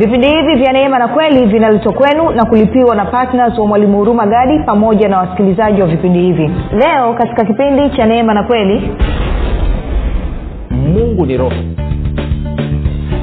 [0.00, 4.26] vipindi hivi vya neema na kweli vinaletwa kwenu na kulipiwa na ptns wa mwalimu huruma
[4.26, 6.50] gadi pamoja na wasikilizaji wa vipindi hivi.
[6.72, 8.90] Leo katika kipindi cha neema na kweli
[10.70, 11.54] mungu ni roho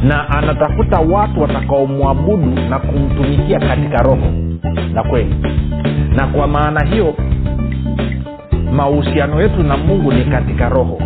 [0.03, 4.27] na anatafuta watu watakaomwabudu na kumtumikia katika roho
[4.93, 5.35] na kweli.
[6.15, 7.13] Na kwa maana hiyo
[8.71, 11.01] mahusiano yetu na mungu ni katika roho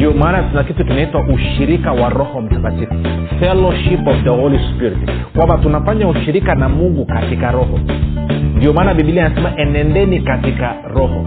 [0.00, 2.94] ndio maana tuna kitu kinaitwa ushirika wa roho mtakatifu
[3.40, 4.98] fellowship of the holy spirit.
[5.36, 7.78] Kwamba tunafanya ushirika na mungu katika roho.
[8.56, 11.26] Ndio maana bibilia anasema enendeni katika roho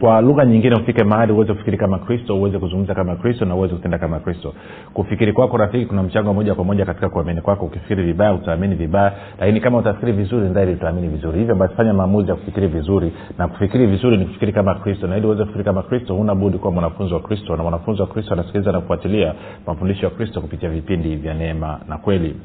[0.00, 3.74] kwa lugha nyingine ufike mahali uweze kufikiri kama kristo uweze kuzungumza kama kristo na uweze
[3.74, 4.54] kutenda kama kristo.
[4.94, 7.64] Kufikiri kwako rafiki kuna mchango moja kwa moja katika kuamini kwako.
[7.66, 9.12] Ukifikiri vibaya utaamini vibaya.
[9.40, 11.38] Lakini kama utafikiri vizuri ndhahiri utaamini vizuri.
[11.38, 13.12] Hivyo basi fanya maamuzi ya kufikiri vizuri.
[13.38, 15.06] Na kufikiri vizuri ni kufikiri kama kristo.
[15.06, 17.56] Na ili uweze kufikiri kama kristo huna budi kuwa mwanafunzi wa kristo.
[17.56, 19.34] Na mwanafunzi wa kristo anasikiliza na kufuatilia
[19.66, 22.36] mafundisho ya kristo kupitia vipindi vya neema na kweli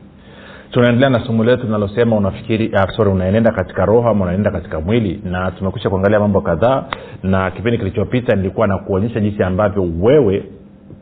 [0.72, 5.22] tunaendelea na somo letu linalosema unafikiri uh, sorry unaenenda katika roho ama unaenenda katika mwili.
[5.24, 6.84] Na tumekwisha kuangalia mambo kadhaa
[7.24, 10.44] na kipindi kilichopita nilikuwa na kuonyesha jinsi ambavyo wewe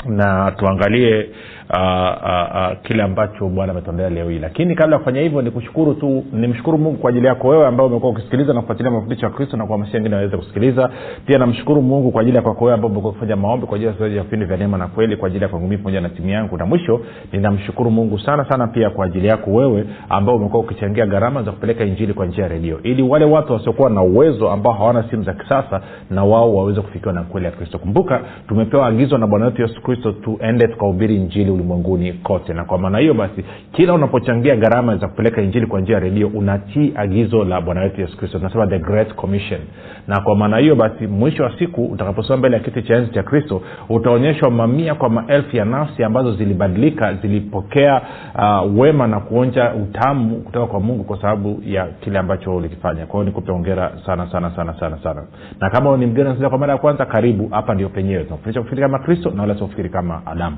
[0.08, 1.28] na tuangalie
[1.70, 4.38] uh, uh, uh, kile ambacho bwana ametondea leo hii.
[4.38, 8.12] Lakini kabla ya kufanya hivyo nikushukuru tu nimshukuru mungu kwa ajili yako wewe ambao umekuwa
[8.12, 10.90] ukisikiliza na kufuatilia mafundisho ya kristo na kuhamasisha wengine waweze kusikiliza.
[11.26, 14.22] Pia namshukuru mungu kwa ajili ya kwako wewe ambao umekuwa ukifanya maombi kwa ajili ya
[14.22, 16.56] vipindi vya neema na kweli kwa ajili ya kwangu pamoja na timu yangu.
[16.56, 17.00] Na mwisho
[17.32, 21.84] ninamshukuru mungu sana sana pia kwa ajili yako wewe ambao umekuwa ukichangia gharama za kupeleka
[21.84, 22.80] injili kwa njia ya redio.
[22.82, 25.80] Ili wale watu wasiokuwa na uwezo ambao hawana simu za kisasa
[26.10, 27.78] na wao waweze kufikiwa na kweli ya kristo.
[27.78, 32.54] Kumbuka tumepewa agizo na bwana wetu yesu kristo tuende tukahubiri injili ulimwenguni kote.
[32.54, 36.28] Na kwa maana hiyo basi kila unapochangia gharama za kupeleka injili kwa njia ya redio
[36.28, 39.60] unatii agizo la bwana wetu yesu kristo tunasema the great commission.
[40.08, 43.22] Na kwa maana hiyo basi mwisho wa siku utakaposoma mbele ya kiti cha enzi cha
[43.22, 48.02] kristo utaonyeshwa mamia kwa maelfu ya nafsi ambazo zilibadilika zilipokea
[48.34, 53.06] uh, wema na kuonja utamu kutoka kwa mungu kwa sababu ya kile ambacho ulikifanya.
[53.06, 55.22] Kwa hiyo nikupe ongera sana sana sana sana sana.
[55.60, 57.48] Na kama ni mgeni kwa mara ya kwanza karibu.
[57.48, 58.24] Hapa ndio penyewe.
[58.24, 60.56] Tunafundisha kufikiri kama kristo na wala sio kama adamu.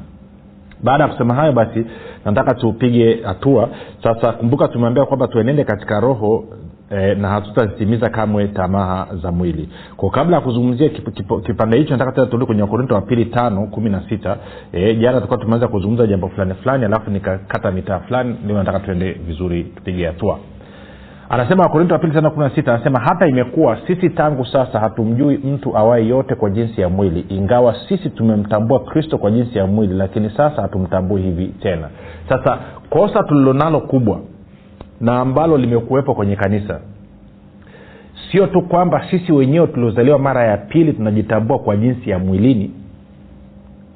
[0.83, 1.85] Baada ya kusema hayo basi
[2.25, 3.69] nataka tupige hatua.
[4.03, 6.45] Sasa kumbuka tumeambia kwamba tuenende katika roho
[6.91, 9.69] E, na hatutazitimiza kamwe tamaha za mwili.
[9.97, 13.25] Kwa kabla ya kuzungumzia kip, kip, kipande hicho nataka tena turudi kwenye wakorinto wa pili
[13.25, 14.37] tano kumi na sita.
[14.73, 19.13] E, jana tulikuwa tumeanza kuzungumza jambo fulani fulani alafu nikakata mitaa fulani ndio nataka tuende
[19.13, 20.39] vizuri tupige hatua
[21.29, 25.37] anasema wakorinto wa pili tano kumi na sita anasema hata imekuwa sisi tangu sasa hatumjui
[25.37, 29.95] mtu awaye yote kwa jinsi ya mwili ingawa sisi tumemtambua kristo kwa jinsi ya mwili
[29.95, 31.89] lakini sasa hatumtambui hivi tena.
[32.29, 32.59] Sasa
[32.91, 34.21] kosa tulilonalo kubwa
[35.01, 36.81] na ambalo limekuwepo kwenye kanisa
[38.31, 42.71] sio tu kwamba sisi wenyewe tuliozaliwa mara ya pili tunajitambua kwa jinsi ya mwilini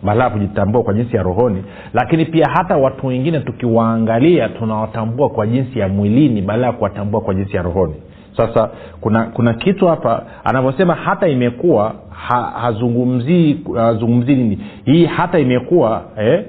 [0.03, 1.65] badala ya kujitambua kwa jinsi ya rohoni.
[1.95, 7.35] Lakini pia hata watu wengine tukiwaangalia tunawatambua kwa jinsi ya mwilini badala ya kuwatambua kwa
[7.35, 7.95] jinsi ya rohoni.
[8.37, 8.71] Sasa
[9.01, 14.59] kuna kuna kitu hapa anavyosema hata imekuwa ha, hazungumzii hazungumzii nini.
[14.85, 16.45] Hii hata imekuwa eh,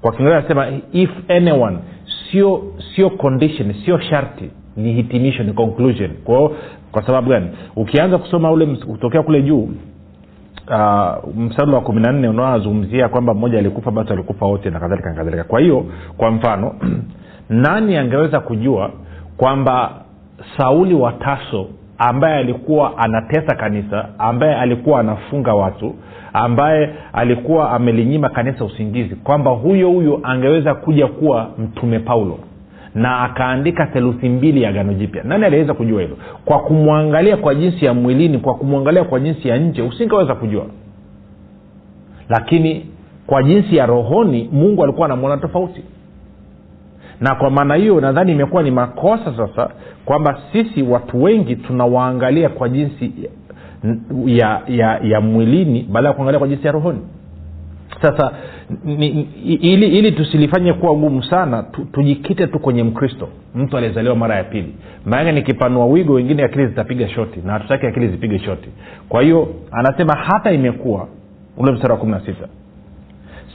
[0.00, 1.78] kwa kiingereza anasema if anyone
[2.30, 2.62] sio
[2.94, 6.10] sio condition sio sharti ni hitimisho ni conclusion.
[6.24, 6.52] Kwao
[6.92, 7.46] kwa sababu gani?
[7.76, 9.68] Ukianza kusoma ule kutokea kule juu
[10.70, 15.08] uh, mstari wa kumi na nne unaozungumzia kwamba mmoja alikufa basi alikufa wote na kadhalika
[15.08, 15.44] na kadhalika.
[15.44, 15.84] Kwa hiyo
[16.16, 16.74] kwa mfano
[17.48, 18.90] nani angeweza kujua
[19.36, 19.92] kwamba
[20.56, 21.66] sauli wa taso
[21.98, 25.94] ambaye alikuwa anatesa kanisa ambaye alikuwa anafunga watu
[26.32, 32.38] ambaye alikuwa amelinyima kanisa usingizi kwamba huyo huyo angeweza kuja kuwa mtume paulo
[32.98, 35.22] na akaandika theluthi mbili ya gano jipya.
[35.24, 36.16] Nani aliweza kujua hilo?
[36.44, 40.66] Kwa kumwangalia kwa jinsi ya mwilini kwa kumwangalia kwa jinsi ya nje usingeweza kujua.
[42.28, 42.86] Lakini
[43.26, 45.82] kwa jinsi ya rohoni mungu alikuwa anamwona tofauti.
[47.20, 49.70] Na kwa maana hiyo nadhani imekuwa ni makosa sasa
[50.04, 53.12] kwamba sisi watu wengi tunawaangalia kwa jinsi
[54.26, 56.98] ya ya ya mwilini baada ya kuangalia kwa jinsi ya rohoni
[58.02, 58.32] sasa
[58.84, 64.36] ni, ili ili tusilifanye kuwa gumu sana tu, tujikite tu kwenye mkristo mtu aliyezaliwa mara
[64.36, 64.74] ya pili.
[65.06, 68.68] Maanake nikipanua wigo wengine akili zitapiga shoti na hatutaki akili zipige shoti.
[69.08, 71.08] Kwa hiyo anasema hata imekuwa
[71.56, 72.48] ule mstari wa kumi na sita.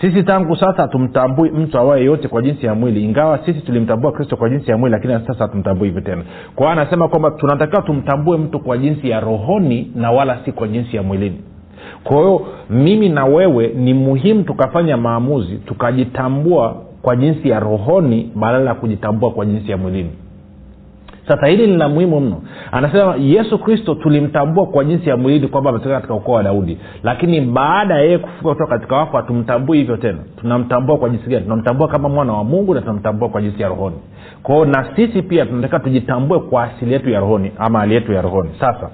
[0.02, 4.38] Sisi tangu sasa hatumtambui mtu awaye yote kwa jinsi ya mwili ingawa sisi tulimtambua kristo
[4.38, 6.24] kwa jinsi ya mwili lakini sasa hatumtambui hivyo tena.
[6.56, 10.68] Kwa hiyo anasema kwamba tunatakiwa tumtambue mtu kwa jinsi ya rohoni na wala si kwa
[10.68, 11.40] jinsi ya mwilini
[12.04, 18.70] kwa hiyo mimi na wewe ni muhimu tukafanya maamuzi tukajitambua kwa jinsi ya rohoni badala
[18.70, 20.10] ya kujitambua kwa jinsi ya mwilini.
[21.28, 22.42] Sasa hili ni la muhimu mno.
[22.72, 26.78] Anasema yesu kristo tulimtambua kwa jinsi ya mwilini kwamba ametoka katika ukoo wa daudi.
[27.04, 30.18] Lakini baada ya yeye kufuka kutoka katika wafu hatumtambui hivyo tena.
[30.42, 31.44] Tunamtambua kwa jinsi gani?
[31.44, 33.96] Tunamtambua kama mwana wa mungu na tunamtambua kwa jinsi ya rohoni.
[34.44, 38.22] Kwao na sisi pia tunatakiwa tujitambue kwa asili yetu ya rohoni ama hali yetu ya
[38.22, 38.50] rohoni.
[38.60, 38.90] Sasa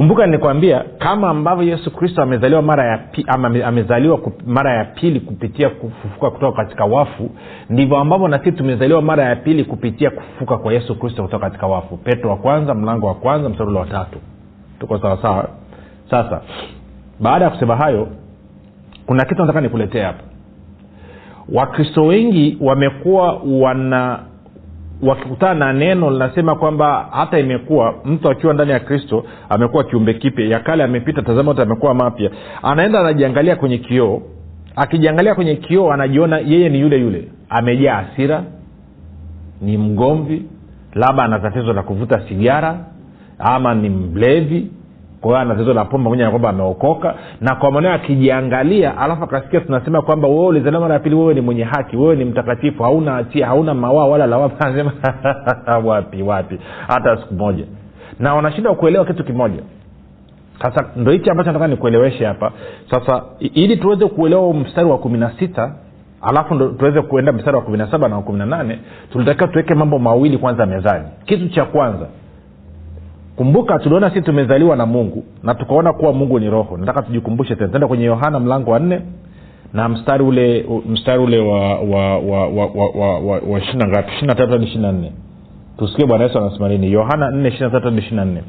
[0.00, 5.20] kumbuka nilikwambia kama ambavyo yesu kristo amezaliwa mara ya pi, ama amezaliwa mara ya pili
[5.20, 7.30] kupitia kufufuka kutoka katika wafu
[7.70, 11.66] ndivyo ambavyo na sisi tumezaliwa mara ya pili kupitia kufufuka kwa yesu kristo kutoka katika
[11.66, 11.96] wafu.
[11.96, 14.18] Petro wa kwanza mlango wa kwanza msarulo wa tatu.
[14.78, 15.48] Tuko sawasawa
[16.10, 16.40] sasa
[17.20, 18.08] baada ya kusema hayo
[19.06, 20.22] kuna kitu nataka nikuletea hapa.
[21.52, 24.18] Wakristo wengi wamekuwa wana
[25.02, 30.46] wakikutana na neno linasema kwamba hata imekuwa mtu akiwa ndani ya kristo amekuwa kiumbe kipya.
[30.46, 32.30] Ya kale amepita tazama yote amekuwa mapya.
[32.62, 34.22] Anaenda anajiangalia kwenye kioo.
[34.76, 37.28] Akijiangalia kwenye kioo anajiona yeye ni yule yule.
[37.48, 38.44] Amejaa hasira
[39.60, 40.42] ni mgomvi
[40.94, 42.84] labda ana tatizo la kuvuta sigara
[43.38, 44.70] ama ni mlevi
[45.20, 47.14] kwa hiyo ana tatizo la pombe pamoja na kwamba ameokoka.
[47.40, 51.40] Na kwa maneo akijiangalia alafu akasikia tunasema kwamba wewe ulizaliwa mara ya pili wewe ni
[51.40, 54.54] mwenye haki wewe ni mtakatifu hauna hatia hauna mawaa wala lawama.
[54.60, 54.92] Anasema
[55.90, 56.58] wapi wapi?
[56.88, 57.64] Hata siku moja.
[58.18, 59.62] Na wanashindwa kuelewa kitu kimoja.
[60.62, 62.52] Sasa ndo hichi ambacho nataka nikueleweshe hapa.
[62.90, 65.72] Sasa ili tuweze kuelewa mstari wa kumi na sita
[66.22, 68.78] alafu tuweze kuenda mstari wa kumi na saba na wa kumi na nane
[69.12, 71.04] tulitakiwa tuweke mambo mawili kwanza mezani.
[71.24, 72.06] Kitu cha kwanza
[73.40, 76.76] kumbuka tuliona sisi tumezaliwa na mungu na tukaona kuwa mungu ni roho.
[76.76, 77.68] Nataka tujikumbushe tena.
[77.70, 79.00] Tenda kwenye yohana mlango wa nne
[79.72, 84.10] na mstari ule mstari ule wa wa wa wa wa, wa, wa, ishirina ngapi?
[84.12, 85.12] ishirina tatu hadi ishirina nne.
[85.78, 86.92] Tusikie bwana yesu anasema nini?
[86.92, 88.42] Yohana nne ishirina tatu hadi ishirina nne.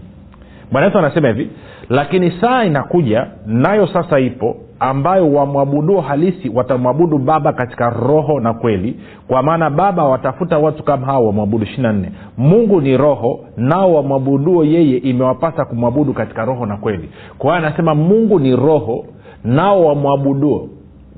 [0.72, 1.50] Bwana yesu anasema hivi
[1.90, 8.96] lakini saa inakuja nayo sasa ipo ambayo wamwabuduo halisi watamwabudu baba katika roho na kweli.
[9.28, 11.64] Kwa maana baba watafuta watu kama hao wamwabudu.
[11.64, 12.12] Ishirina nne.
[12.38, 17.10] Mungu ni roho nao wamwabuduo yeye imewapasa kumwabudu katika roho na kweli.
[17.38, 19.06] Kwa hiyo anasema mungu ni roho
[19.44, 20.68] nao wamwabuduo.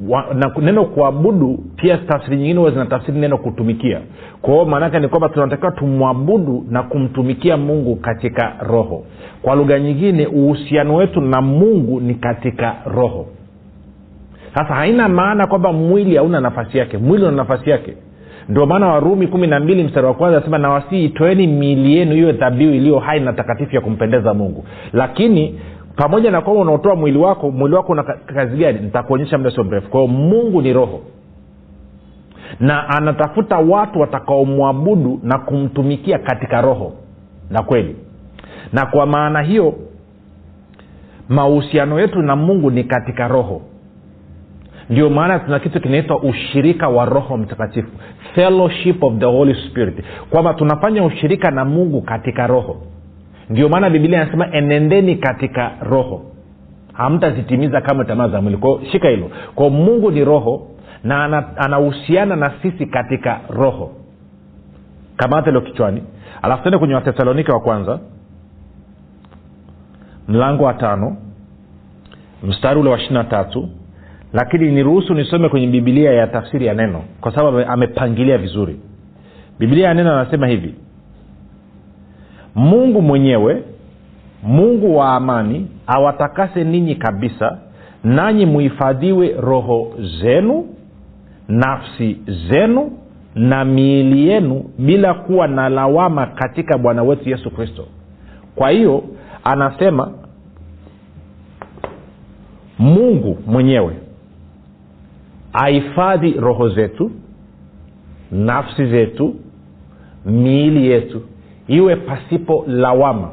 [0.09, 3.99] Wa, na neno kuabudu pia tafsiri nyingine huwa zinatafsiri neno kutumikia.
[4.41, 9.03] Kwa maanaake ni kwamba tunatakiwa tumwabudu na kumtumikia mungu katika roho.
[9.41, 13.25] Kwa lugha nyingine uhusiano wetu na mungu ni katika roho
[14.55, 16.97] sasa haina maana kwamba mwili hauna nafasi yake.
[16.97, 17.93] Mwili una nafasi yake.
[18.49, 22.31] Ndio maana warumi kumi na mbili mstari wa kwanza anasema nawasii itoeni miili yenu hiyo
[22.31, 24.65] dhabihu iliyo hai na takatifu ya kumpendeza mungu.
[24.93, 25.59] Lakini
[25.95, 28.79] pamoja na kwamba unaotoa mwili wako mwili wako una kazi gani?
[28.79, 29.89] Nitakuonyesha muda sio mrefu.
[29.89, 31.01] Kwa mungu ni roho.
[32.59, 36.93] Na anatafuta watu watakaomwabudu na kumtumikia katika roho
[37.49, 37.95] na kweli.
[38.73, 39.73] Na kwa maana hiyo
[41.29, 43.61] mahusiano yetu na mungu ni katika roho
[44.89, 47.89] ndio maana tuna kitu kinaitwa ushirika wa roho mtakatifu
[48.35, 49.95] fellowship of the holy spirit.
[50.29, 52.77] Kwamba tunafanya ushirika na mungu katika roho.
[53.49, 56.21] Ndio maana bibilia inasema enendeni katika roho.
[56.93, 58.57] Hamtazitimiza kama tamaa za mwili.
[58.57, 59.31] Kwao shika hilo.
[59.55, 60.67] Kwao mungu ni roho
[61.03, 63.91] na anahusiana na sisi katika roho.
[65.17, 66.03] Kamata hilo kichwani.
[66.41, 67.99] Alafu tende kwenye wathesalonike wa kwanza.
[70.27, 71.17] Mlango wa tano.
[72.43, 73.69] Mstari ule wa ishiri na tatu
[74.33, 78.79] lakini niruhusu nisome kwenye bibilia ya tafsiri ya neno kwa sababu amepangilia vizuri.
[79.59, 80.75] Bibilia ya neno anasema hivi
[82.55, 83.63] mungu mwenyewe
[84.43, 87.57] mungu wa amani awatakase ninyi kabisa
[88.03, 90.65] nanyi muhifadhiwe roho zenu
[91.47, 92.17] nafsi
[92.49, 92.91] zenu
[93.35, 97.85] na miili yenu bila kuwa na lawama katika bwana wetu yesu kristo.
[98.55, 99.03] Kwa hiyo
[99.43, 100.11] anasema
[102.79, 103.93] mungu mwenyewe
[105.53, 107.11] ahifadhi roho zetu
[108.31, 109.35] nafsi zetu
[110.25, 111.21] miili yetu.
[111.67, 113.29] Iwe pasipo lawama.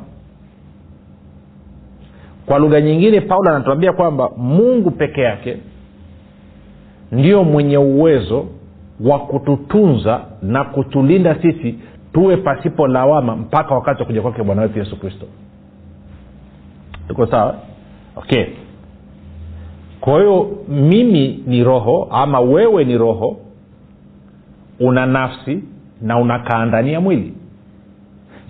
[2.46, 5.56] Kwa lugha nyingine paulo anatuambia kwamba mungu peke yake
[7.12, 8.46] ndio mwenye uwezo
[9.00, 11.78] wa kututunza na kutulinda sisi
[12.12, 15.26] tuwe pasipo lawama mpaka wakati wa kuja kwake bwana wetu yesu kristo.
[17.08, 17.54] Tuko sawa?
[18.16, 18.44] Okay
[20.00, 23.36] kwa hiyo mimi ni roho ama wewe ni roho
[24.80, 25.64] una nafsi
[26.02, 27.34] na unakaa ndani ya mwili.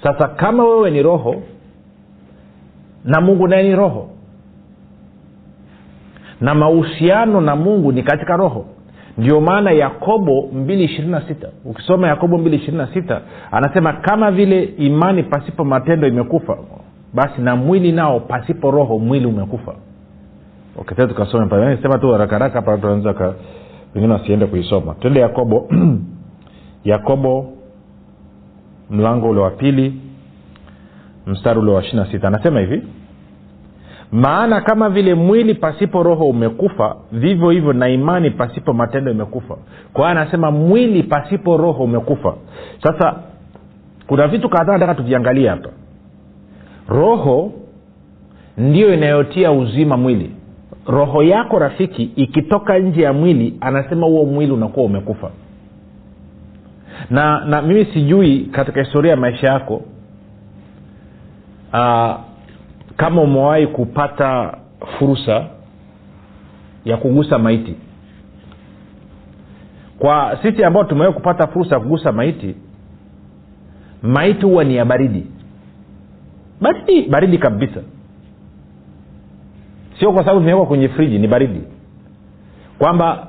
[0.03, 1.35] Sasa kama wewe ni roho
[3.05, 4.09] na mungu naye ni roho
[6.41, 8.67] na mahusiano na mungu ni katika roho
[9.19, 16.57] ndio maana yakobo 226 ukisoma yakobo 226 anasema kama vile imani pasipo matendo imekufa
[17.15, 19.75] basi na mwili nao pasipo roho mwili umekufa
[20.77, 23.35] okay, tukasome pale sema tu harakaraka hapa tunaweza ka
[23.95, 24.95] wengine wasiende kuisoma.
[24.95, 25.69] Twende yakobo.
[26.85, 27.53] Yakobo
[28.91, 29.95] mlango ule wa pili
[31.27, 32.29] mstari ule wa ishiri na sita.
[32.29, 32.83] Anasema hivi
[34.13, 39.57] maana kama vile mwili pasipo roho umekufa vivyo hivyo na imani pasipo matendo imekufa.
[39.93, 42.35] Kwa hiyo anasema mwili pasipo roho umekufa.
[42.83, 43.17] Sasa
[44.07, 45.69] kuna vitu kadhaa nataka tuviangalie hapa.
[46.89, 47.53] Roho
[48.59, 50.35] ndiyo inayotia uzima mwili
[50.91, 55.31] roho yako rafiki ikitoka nje ya mwili anasema huo mwili unakuwa umekufa.
[57.11, 59.75] Na na mimi sijui katika historia ya maisha yako
[61.73, 62.15] uh,
[62.97, 64.59] kama umewahi kupata
[64.99, 65.45] fursa
[66.85, 67.75] ya kugusa maiti.
[69.99, 72.55] Kwa sisi ambao tumewahi kupata fursa ya kugusa maiti
[74.03, 75.27] maiti huwa ni ya baridi.
[76.61, 77.81] Baridi baridi kabisa
[80.01, 81.61] sio kwa sababu vimewekwa kwenye friji ni baridi.
[82.79, 83.27] Kwamba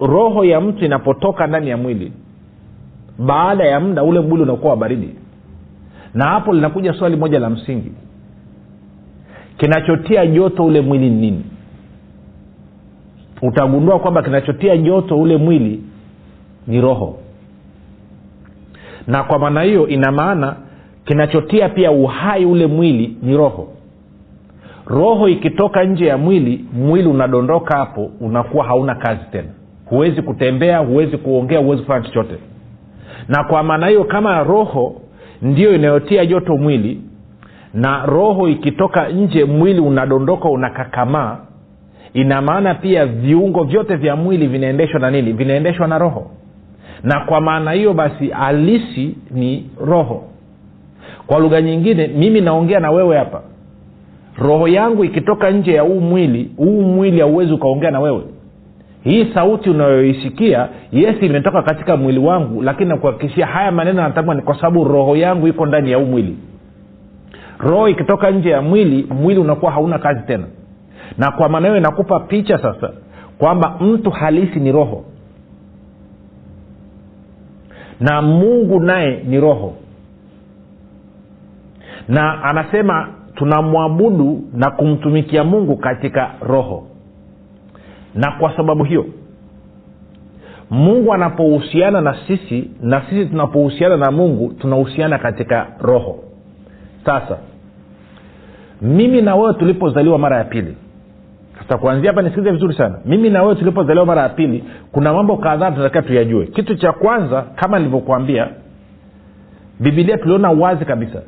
[0.00, 2.12] roho ya mtu inapotoka ndani ya mwili
[3.18, 5.08] baada ya muda ule mwili unakuwa wa baridi.
[6.14, 7.92] Na hapo linakuja swali moja la msingi.
[9.58, 11.44] Kinachotia joto ule mwili ni nini?
[13.42, 15.82] Utagundua kwamba kinachotia joto ule mwili
[16.66, 17.18] ni roho.
[19.06, 20.56] Na kwa maana hiyo ina maana
[21.04, 23.68] kinachotia pia uhai ule mwili ni roho
[24.86, 29.48] roho ikitoka nje ya mwili mwili unadondoka hapo unakuwa hauna kazi tena.
[29.86, 32.34] Huwezi kutembea huwezi kuongea huwezi kufanya chochote.
[33.28, 35.00] Na kwa maana hiyo kama roho
[35.42, 37.00] ndiyo inayotia joto mwili
[37.74, 41.36] na roho ikitoka nje mwili unadondoka unakakamaa
[42.12, 45.32] ina maana pia viungo vyote vya mwili vinaendeshwa na nini?
[45.32, 46.30] Vinaendeshwa na roho.
[47.02, 50.24] Na kwa maana hiyo basi halisi ni roho.
[51.26, 53.42] Kwa lugha nyingine mimi naongea na wewe hapa
[54.38, 58.22] roho yangu ikitoka nje ya huu mwili huu mwili hauwezi ukaongea na wewe.
[59.04, 64.54] Hii sauti unayoisikia yes imetoka katika mwili wangu lakini nakuhakikishia haya maneno natamka ni kwa
[64.56, 66.36] sababu roho yangu iko ndani ya huu mwili.
[67.58, 70.44] Roho ikitoka nje ya mwili mwili unakuwa hauna kazi tena.
[71.18, 72.90] Na kwa maana hiyo inakupa picha sasa
[73.38, 75.04] kwamba mtu halisi ni roho.
[78.00, 79.74] Na mungu naye ni roho.
[82.08, 86.86] Na anasema tunamwabudu na kumtumikia mungu katika roho.
[88.14, 89.06] Na kwa sababu hiyo
[90.70, 96.18] mungu anapohusiana na sisi na sisi tunapohusiana na mungu tunahusiana katika roho.
[97.04, 97.38] Sasa
[98.82, 100.76] mimi na wewe tulipozaliwa mara ya pili
[101.62, 102.98] sasa kuanzia hapa nisikize vizuri sana.
[103.04, 106.46] Mimi na wewe tulipozaliwa mara ya pili kuna mambo kadhaa tunatakiwa tuyajue.
[106.46, 108.48] Kitu cha kwanza kama nilivyokuambia
[109.80, 111.22] bibilia tuliona wazi kabisa.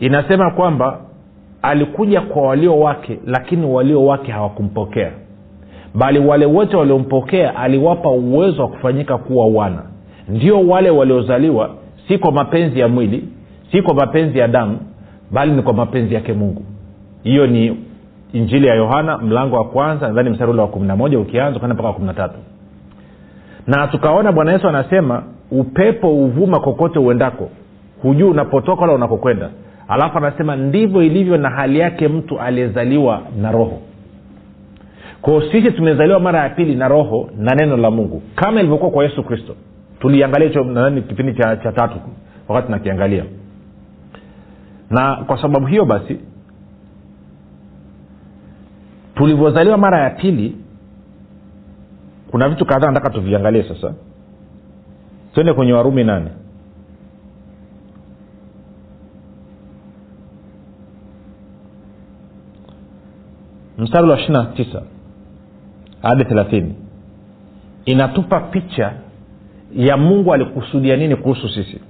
[0.00, 1.00] Inasema kwamba
[1.62, 5.10] alikuja kwa walio wake lakini walio wake hawakumpokea.
[5.94, 9.82] Bali wale wote waliompokea aliwapa uwezo wa kufanyika kuwa wana.
[10.28, 11.70] Ndio wale waliozaliwa
[12.08, 13.28] si kwa mapenzi ya mwili
[13.72, 14.78] si kwa mapenzi ya damu
[15.30, 16.62] bali ni kwa mapenzi yake mungu.
[17.22, 17.76] Hiyo ni
[18.32, 21.74] injili ya yohana mlango wa kwanza nadhani mstari ule wa kumi na moja ukianza kwenda
[21.74, 22.38] mpaka wa kumi na tatu.
[23.66, 27.48] Na tukaona bwana yesu anasema upepo huvuma kokote uendako.
[28.02, 29.50] Hujuu unapotoka wala unakokwenda
[29.92, 33.82] alafu anasema ndivyo ilivyo na hali yake mtu aliyezaliwa na roho.
[35.22, 38.22] Kwao sisi tumezaliwa mara ya pili na roho na neno la mungu.
[38.34, 39.54] Kama ilivyokuwa kwa yesu kristo.
[40.00, 41.96] Tuliangalia hicho nadhani kipindi cha, cha tatu
[42.48, 43.24] wakati tunakiangalia.
[44.90, 46.20] Na kwa sababu hiyo basi
[49.14, 50.56] tulivyozaliwa mara ya pili
[52.30, 53.94] kuna vitu kadhaa nataka tuviangalie sasa.
[55.34, 56.30] Twende kwenye warumi nane
[63.82, 64.82] mstari wa ishiri na tisa
[66.02, 66.74] hadi thelathini.
[67.84, 68.92] Inatupa picha
[69.76, 71.80] ya mungu alikusudia nini kuhusu sisi.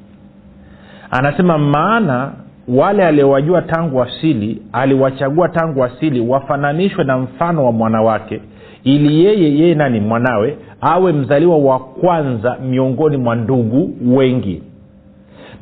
[1.11, 2.33] Anasema maana
[2.69, 8.41] wale aliowajua tangu asili aliwachagua tangu asili wafananishwe na mfano wa mwanawake
[8.85, 10.01] ili yeye yeye nani?
[10.01, 14.63] Mwanawe awe mzaliwa wa kwanza miongoni mwa ndugu wengi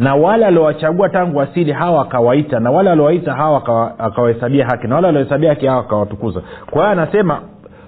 [0.01, 5.09] na wale aliowachagua tangu asili hawa akawaita na wale aliowaita hawa akawahesabia haki na wale
[5.09, 6.43] aliohesabia haki hawa akawatukuza.
[6.71, 7.41] Kwa hiyo anasema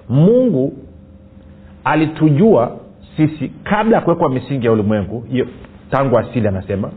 [0.09, 0.73] mungu
[1.83, 2.71] alitujua
[3.17, 5.25] sisi kabla ya kuwekwa misingi ya ulimwengu
[5.91, 6.89] tangu asili anasema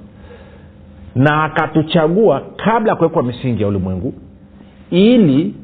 [1.15, 4.15] na akatuchagua kabla ya kuwekwa misingi ya ulimwengu
[4.91, 5.55] ili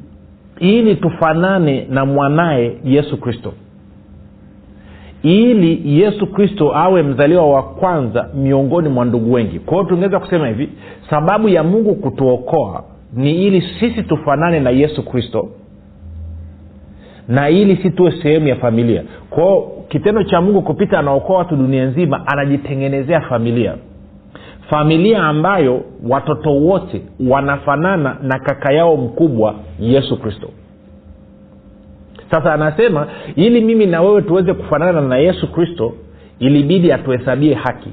[0.58, 3.52] ili tufanane na mwanaye yesu kristo
[5.22, 9.58] ili yesu kristo awe mzaliwa wa kwanza miongoni mwa ndugu wengi.
[9.58, 10.68] Kwa hiyo tungeweza kusema hivi
[11.10, 15.48] sababu ya mungu kutuokoa ni ili sisi tufanane na yesu kristo
[17.28, 19.02] na ili si tuwe sehemu ya familia.
[19.30, 23.74] Kwao kitendo cha mungu kupita anaokoa watu dunia nzima anajitengenezea familia.
[24.70, 30.48] Familia ambayo watoto wote wanafanana na kaka yao mkubwa yesu kristo
[32.32, 35.92] sasa anasema ili mimi na wewe tuweze kufanana na yesu kristo
[36.38, 37.90] ilibidi atuhesabie haki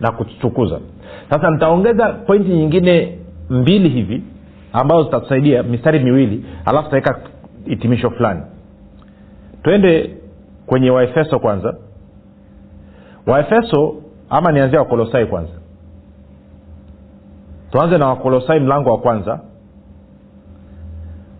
[0.00, 0.80] na kututukuza.
[1.30, 3.18] Sasa nitaongeza pointi nyingine
[3.50, 4.22] mbili hivi
[4.72, 7.20] ambazo zitatusaidia mistari miwili alafu tutaweka
[7.66, 8.40] hitimisho fulani.
[9.62, 10.16] Twende
[10.66, 11.76] kwenye waefeso kwanza.
[13.26, 13.94] Waefeso
[14.30, 15.52] ama nianzia wakolosai kwanza.
[17.70, 19.40] Tuanze na wakolosai mlango wa kwanza.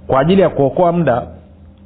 [0.06, 1.26] Kwa ajili ya kuokoa muda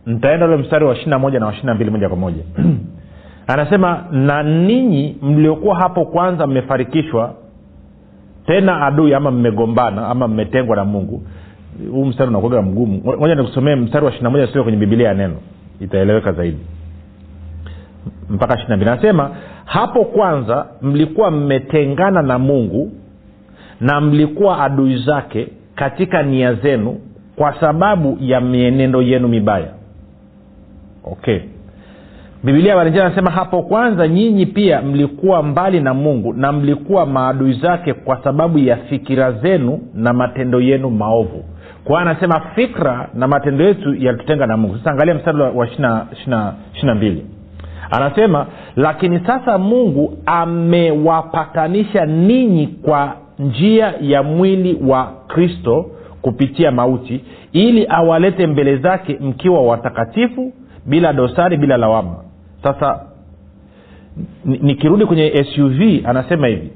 [0.06, 2.42] nitaenda ule mstari wa ishiri na moja na wa ishiri na mbili moja kwa moja.
[3.46, 7.34] Anasema na ninyi mliokuwa hapo kwanza mmefarikishwa
[8.46, 11.22] tena adui ama mmegombana ama mmetengwa na mungu.
[11.92, 13.02] Huu mstari unakuaga mgumu.
[13.18, 15.34] Moja nikusomee mstari wa ishiri moja kwenye bibilia ya neno.
[15.80, 16.58] Itaeleweka zaidi.
[18.30, 18.90] Mpaka ishiri na mbili.
[18.90, 19.30] Anasema
[19.64, 22.92] hapo kwanza mlikuwa mmetengana na mungu
[23.80, 27.00] na mlikuwa adui zake katika nia zenu
[27.36, 29.77] kwa sababu ya mienendo yenu mibaya
[31.12, 31.40] okay.
[32.44, 37.92] Bibilia valenjia anasema hapo kwanza nyinyi pia mlikuwa mbali na mungu na mlikuwa maadui zake
[37.94, 41.44] kwa sababu ya fikira zenu na matendo yenu maovu.
[41.84, 44.78] Kwa hiyo anasema fikra na matendo yetu yalitutenga na mungu.
[44.78, 47.26] Sasa angalia mstari wa ishirina mbili.
[47.90, 55.90] Anasema lakini sasa mungu amewapatanisha ninyi kwa njia ya mwili wa kristo
[56.22, 60.52] kupitia mauti ili awalete mbele zake mkiwa watakatifu
[60.88, 62.16] bila dosari bila lawama
[62.62, 63.00] sasa
[64.44, 66.70] nikirudi kwenye suv anasema hivi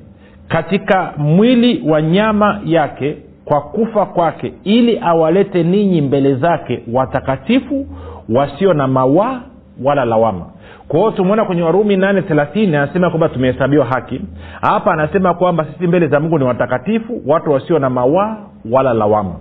[0.49, 7.87] katika mwili wa nyama yake kwa kufa kwake ili awalete ninyi mbele zake watakatifu
[8.29, 9.41] wasio na mawaa
[9.85, 10.47] wala lawama.
[10.89, 14.21] Kwa hiyo tumeona kwenye warumi nane thelathini anasema kwamba tumehesabiwa haki.
[14.61, 18.37] Hapa anasema kwamba sisi mbele za mungu ni watakatifu watu wasio na mawaa
[18.71, 19.35] wala lawama.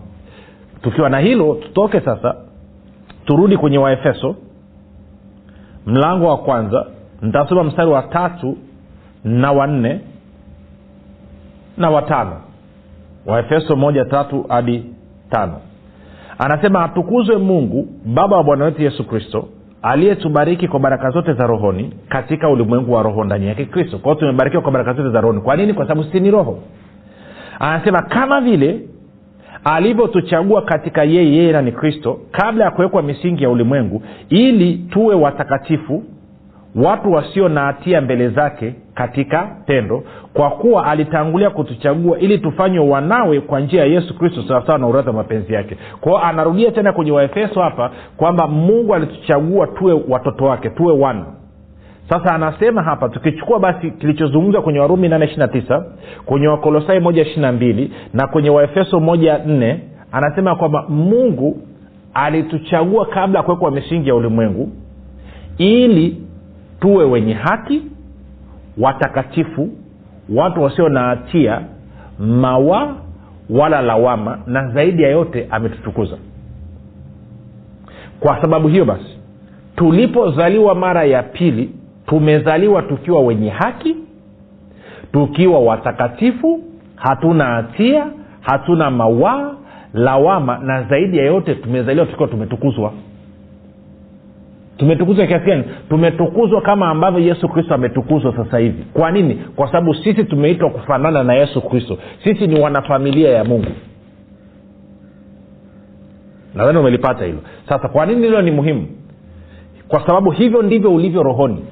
[0.81, 2.36] Tukiwa na hilo tutoke sasa
[3.25, 4.36] turudi kwenye waefeso
[5.85, 6.85] mlango wa kwanza
[7.21, 8.57] nitasoma mstari wa tatu
[9.23, 9.99] na wanne
[11.77, 12.41] na watano
[13.25, 14.85] waefeso moja tatu hadi
[15.29, 15.55] tano.
[16.39, 19.47] Anasema atukuzwe mungu baba wa bwana wetu yesu kristo
[19.81, 23.97] aliyetubariki kwa baraka zote za rohoni katika ulimwengu wa roho ndani yake kristo.
[23.97, 25.41] Kwao tumebarikiwa kwa baraka zote za rohoni.
[25.41, 25.73] Kwa nini?
[25.73, 26.59] Kwa sababu sisi ni roho.
[27.59, 28.79] Anasema kama vile
[29.63, 35.15] alivyotuchagua katika yeye yeye na ni kristo kabla ya kuwekwa misingi ya ulimwengu ili tuwe
[35.15, 36.04] watakatifu
[36.76, 43.41] watu wasio na hatia mbele zake katika pendo kwa kuwa alitangulia kutuchagua ili tufanywe wanawe
[43.41, 45.78] kwa njia ya yesu kristo sawasawa na uradhi wa mapenzi yake.
[46.02, 51.26] Kwao anarudia tena kwenye waefeso hapa kwamba mungu alituchagua tuwe watoto wake tuwe wana
[52.12, 55.86] sasa anasema hapa tukichukua basi kilichozungumzwa kwenye warumi nane ishiri tisa
[56.26, 59.80] kwenye wakolosai moja ishiri na mbili na kwenye waefeso moja nne
[60.12, 61.62] anasema kwamba mungu
[62.13, 64.69] alituchagua kabla ya kuwekwa misingi ya ulimwengu
[65.58, 66.17] ili
[66.80, 67.82] tuwe wenye haki
[68.78, 69.69] watakatifu
[70.30, 71.62] watu wasio na hatia
[72.19, 72.95] mawa
[73.50, 76.17] wala lawama na zaidi ya yote ametutukuza.
[78.19, 79.17] Kwa sababu hiyo basi
[79.76, 81.69] tulipozaliwa mara ya pili
[82.12, 83.95] tumezaliwa tukiwa wenye haki
[85.13, 86.63] tukiwa watakatifu
[86.95, 88.08] hatuna hatia
[88.41, 89.56] hatuna mawaa
[89.93, 92.93] lawama na zaidi ya yote tumezaliwa tukiwa tumetukuzwa.
[94.78, 95.63] Tumetukuzwa kiasi gani?
[95.89, 98.84] Tumetukuzwa kama ambavyo yesu kristo ametukuzwa sasa hivi.
[98.93, 99.36] Kwa nini?
[99.56, 101.97] Kwa sababu sisi tumeitwa kufanana na yesu kristo.
[102.24, 103.71] Sisi ni wanafamilia ya mungu.
[106.56, 107.39] Nadhani umelipata hilo.
[107.69, 108.88] Sasa kwa nini hilo ni muhimu?
[109.88, 111.65] Kwa sababu hivyo ndivyo ulivyo rohoni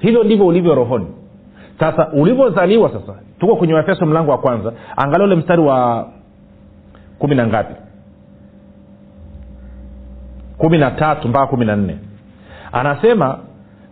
[0.00, 1.06] hivyo ndivyo ulivyo rohoni.
[1.80, 6.08] Sasa ulivyozaliwa sasa tuko kwenye waefeso mlango wa kwanza angalia ule mstari wa
[7.18, 7.74] kumi na ngapi?
[10.58, 11.98] Kumi na tatu mpaka kumi na nne.
[12.72, 13.38] Anasema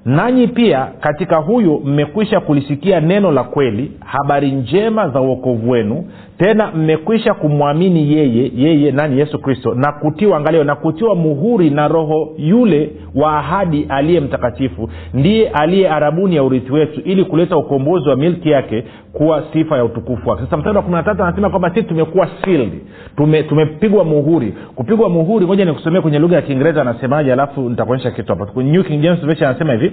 [0.04, 6.70] nanyi pia katika huyu mmekwisha kulisikia neno la kweli habari njema za uokovu wenu tena
[6.70, 9.18] mmekwisha kumwamini yeye yeye nani?
[9.18, 9.74] Yesu kristo.
[9.74, 15.88] Na kutiwa angalio na kutiwa muhuri na roho yule wa ahadi aliye mtakatifu ndiye aliye
[15.88, 20.42] arabuni ya urithi wetu ili kuleta ukombozi wa milki yake kuwa sifa ya utukufu wake.
[20.44, 22.72] Sasa mstari wa kumi na tatu anasema kwamba sisi tumekuwa sealed.
[23.16, 24.54] Tume tumepigwa muhuri.
[24.74, 28.62] Kupigwa muhuri moja nikusomea kwenye lugha ya kiingereza anasemaje alafu nitakuonyesha kitu hapa.
[28.62, 29.92] New king james version anasema hivi.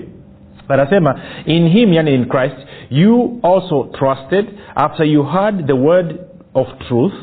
[0.67, 2.55] Anasema in him yani in christ
[2.89, 6.15] you also trusted after you heard the word
[6.53, 7.13] of truth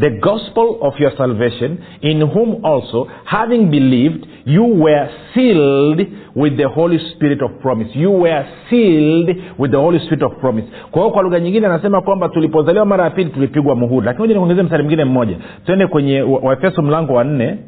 [0.00, 6.00] the gospel of your salvation in whom also having believed you were sealed
[6.36, 7.88] with the holy spirit of promise.
[7.94, 10.66] You were sealed with the holy spirit of promise.
[10.90, 14.06] Kwa hiyo kwa lugha nyingine anasema kwamba tulipozaliwa mara ya pili tulipigwa muhuri.
[14.06, 15.36] Lakini moja nikuongezea mstari mwingine mmoja.
[15.66, 17.58] Twende kwenye waefeso mlango wa nne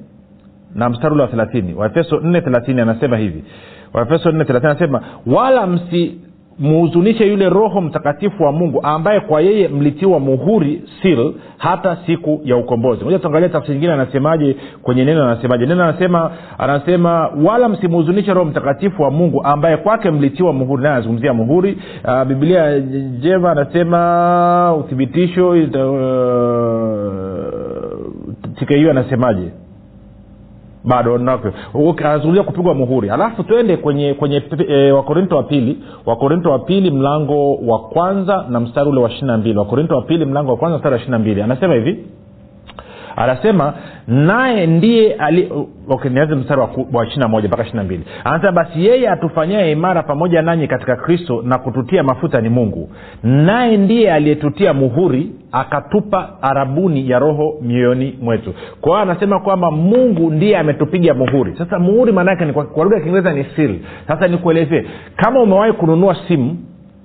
[0.74, 1.74] na mstari ule wa thelathini.
[1.74, 3.44] Waefeso nne thelathini anasema hivi.
[3.92, 6.20] Waefeso nne thelathini anasema wala msi
[6.60, 11.20] muhuzunishe yule roho mtakatifu wa mungu ambaye kwa yeye mlitiwa muhuri sil
[11.58, 13.04] hata siku ya ukombozi.
[13.04, 15.66] Moja tuangalia tafsiri nyingine anasemaje kwenye neno anasemaje?
[15.66, 20.82] Neno anasema anasema wala msimhuzunishe roho mtakatifu wa mungu ambaye kwake mlitiwa muhuri.
[20.82, 21.78] Naye anazungumzia muhuri.
[22.04, 25.58] Uh, biblia njema anasema uthibitisho uh,
[28.56, 29.50] tku anasemaje
[30.84, 33.10] bado anazungumzia kupigwa muhuri.
[33.10, 35.78] Alafu twende kwenye kwenye e, wakorinto wa pili.
[36.06, 39.58] Wakorinto wa pili mlango wa kwanza na mstari ule wa ishiri na mbili.
[39.58, 41.42] Wakorinto wa pili mlango wa kwanza mstari wa ishiri na mbili.
[41.42, 42.04] Anasema hivi
[43.16, 43.74] anasema
[44.08, 45.52] naye ndiye ali
[45.88, 46.60] okay, nianze mstari
[46.92, 48.04] wa ishiri moja mpaka ishiri na mbili.
[48.24, 52.90] Anasema basi yeye atufanyaye imara pamoja nanyi katika kristo na kututia mafuta ni mungu.
[53.22, 58.54] Naye ndiye aliyetutia muhuri akatupa arabuni ya roho mioyoni mwetu.
[58.80, 61.54] Kwa hiyo anasema kwamba mungu ndiye ametupiga muhuri.
[61.58, 64.84] Sasa muhuri maanaake ni kwa, lugha ya kiingereza ni siri sasa nikuelezee
[65.16, 66.56] kama umewahi kununua simu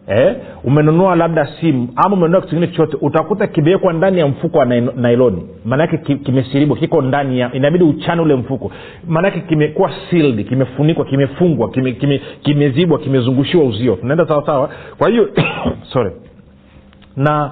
[0.07, 4.65] eh, umenunua labda simu ama umenunua kitu kingine chochote utakuta kimewekwa ndani ya mfuko wa
[4.65, 5.47] nailoni.
[5.65, 8.71] Maanake kimesiribu kiko ndani ya inabidi uchane ule mfuko.
[9.07, 13.95] Maanake kimekuwa sealed kimefunikwa kimefungwa kimezibwa kime, kime kimezungushiwa uzio.
[13.95, 15.29] Tunaenda sawasawa kwa hiyo
[15.93, 16.11] sorry.
[17.15, 17.51] Na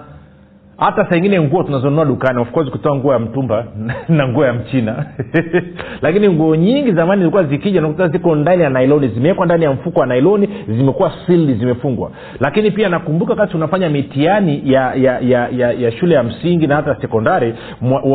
[0.83, 3.65] hata saa ingine nguo tunazonunua dukani of course kutoa nguo ya mtumba
[4.09, 5.05] na nguo ya mchina.
[6.01, 9.99] Lakini nguo nyingi zamani zilikuwa zikija nakuta ziko ndani ya nailoni zimewekwa ndani ya mfuko
[9.99, 12.11] wa nailoni zimekuwa sealed zimefungwa.
[12.39, 16.75] Lakini pia nakumbuka wakati unafanya mitihani ya ya, ya ya ya shule ya msingi na
[16.75, 17.53] hata sekondari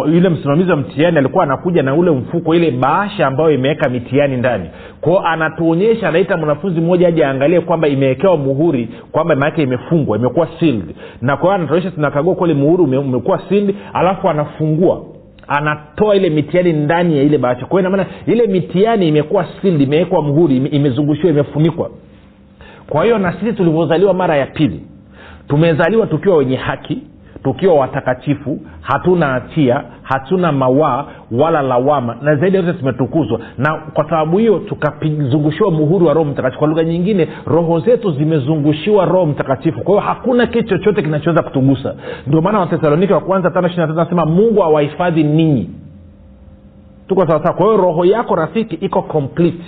[0.06, 4.70] yule msimamizi wa mtihani alikuwa anakuja na ule mfuko ile bahasha ambayo imeweka mitihani ndani
[5.00, 10.94] kwao anatuonyesha anaita mwanafunzi mmoja aje aangalie kwamba imewekewa muhuri kwamba maanake imefungwa imekuwa sealed.
[11.22, 15.02] Na kwa hiyo anatuonyesha tunakagua kweli muhuri umekuwa sealed alafu anafungua.
[15.48, 20.56] Anatoa ile mitihani ndani ya ile bahasha kwa hiyo ile mitihani imekuwa sealed imewekwa muhuri
[20.56, 21.90] imezungushiwa imefunikwa.
[22.90, 24.80] Kwa hiyo na sisi tulivyozaliwa mara ya pili
[25.48, 26.98] tumezaliwa tukiwa wenye haki
[27.44, 32.16] tukiwa watakatifu hatuna hatia hatuna mawaa wala lawama.
[32.22, 36.58] Na zaidi yote tumetukuzwa na kwa sababu hiyo tukazungushiwa muhuri wa roho mtakatifu.
[36.58, 39.80] Kwa lugha nyingine roho zetu zimezungushiwa roho mtakatifu.
[39.80, 41.94] Kwa hiyo hakuna kitu chochote kinachoweza kutugusa.
[42.26, 45.70] Ndio maana wathesalonike wa kwanza tano ishiri anasema mungu awahifadhi ninyi.
[47.08, 47.54] Tuko sawasawa.
[47.54, 49.64] Kwa hiyo roho yako rafiki iko complete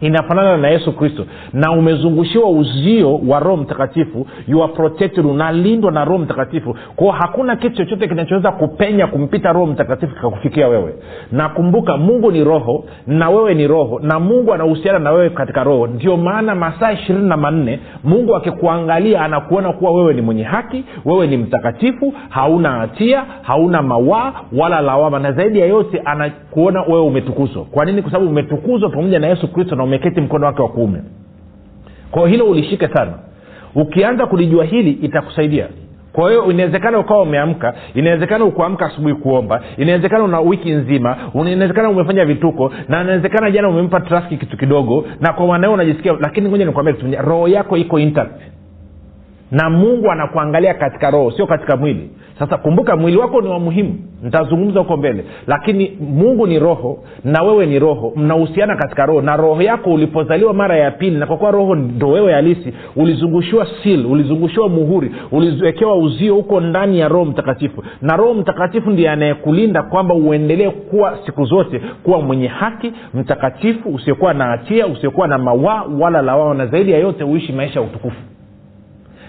[0.00, 1.26] inafanana na yesu kristo.
[1.52, 6.76] Na umezungushiwa uzio wa roho mtakatifu you are protected unalindwa na roho mtakatifu.
[6.96, 10.94] Kwao hakuna kitu chochote kinachoweza kupenya kumpita roho mtakatifu kikakufikia wewe.
[11.32, 15.64] Na kumbuka mungu ni roho na wewe ni roho na mungu anahusiana na wewe katika
[15.64, 15.86] roho.
[15.86, 21.26] Ndio maana masaa ishirini na manne mungu akikuangalia anakuona kuwa wewe ni mwenye haki wewe
[21.26, 25.18] ni mtakatifu hauna hatia hauna mawaa wala lawama.
[25.18, 27.64] Na zaidi ya yote anakuona wewe umetukuzwa.
[27.64, 28.02] Kwa nini?
[28.02, 31.02] Kwa sababu umetukuzwa pamoja na yesu kristo na umeketi mkono wake wa kuume.
[32.10, 33.12] Kwao hilo ulishike sana.
[33.74, 35.68] Ukianza kulijua hili itakusaidia.
[36.12, 42.24] Kwa hiyo inawezekana ukawa umeamka inawezekana ukuamka asubuhi kuomba inawezekana una wiki nzima inawezekana umefanya
[42.24, 46.94] vituko na inawezekana jana umempa trafiki kitu kidogo na kwa maana unajisikia lakini ngoja nikwambia
[46.94, 48.40] kitu roho yako iko intact.
[49.50, 53.94] Na mungu anakuangalia katika roho sio katika mwili sasa kumbuka mwili wako ni wa muhimu.
[54.22, 55.24] Nitazungumza huko mbele.
[55.46, 58.12] Lakini mungu ni roho na wewe ni roho.
[58.16, 59.22] Mnahusiana katika roho.
[59.22, 63.66] Na roho yako ulipozaliwa mara ya pili na kwa kuwa roho ndo wewe halisi ulizungushiwa
[63.82, 67.84] sil ulizungushiwa muhuri uliwekewa uzio huko ndani ya roho mtakatifu.
[68.02, 74.34] Na roho mtakatifu ndiye anayekulinda kwamba uendelee kuwa siku zote kuwa mwenye haki mtakatifu usiokuwa
[74.34, 78.16] na hatia usiokuwa na mawaa wala lawao na zaidi ya yote uishi maisha ya utukufu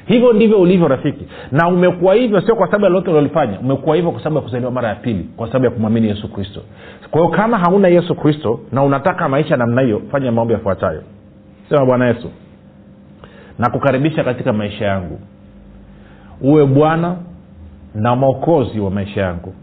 [0.08, 1.26] hivyo ndivyo ulivyo rafiki.
[1.52, 4.72] Na umekuwa hivyo sio kwa sababu ya lolote ulilolifanya umekuwa hivyo kwa sababu ya kuzaliwa
[4.72, 6.62] mara ya pili kwa sababu ya kumwamini yesu kristo.
[7.12, 11.04] Kwa hiyo kama hauna yesu kristo na unataka maisha namna hiyo fanya maombi yafuatayo.
[11.70, 12.30] Sema bwana yesu
[13.60, 15.20] nakukaribisha katika maisha yangu.
[16.41, 17.15] Uwe bwana
[17.96, 19.54] na mwokozi wa maisha yangu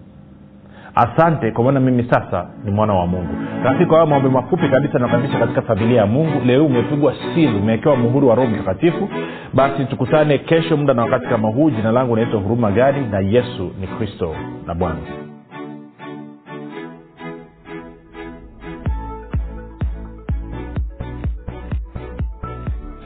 [0.94, 3.34] asante kwa maana mimi sasa ni mwana wa mungu.
[3.64, 6.40] Rafiki kwa maombe mafupi kabisa nakaribisha katika familia ya mungu.
[6.46, 9.08] Leo umepigwa sili umewekewa muhuri wa roho mtakatifu.
[9.54, 11.70] Basi tukutane kesho muda na wakati kama huu.
[11.70, 14.34] Jina langu naitwa huruma gadi na yesu ni kristo
[14.66, 14.96] na bwana